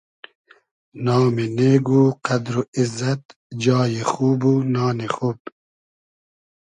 [1.05, 3.23] نامی نېگ و قئدر و ایززئد
[3.63, 5.39] جای خوب و نانی خوب